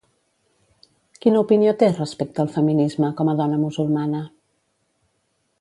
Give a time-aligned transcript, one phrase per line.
[1.25, 4.27] Quina opinió té respecte al feminisme com a dona musulmana?